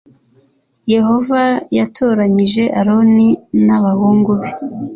Yehova 0.93 1.41
yatoranyije 1.77 2.63
Aroni 2.79 3.29
n 3.65 3.67
abahungu 3.77 4.31
be 4.39 4.49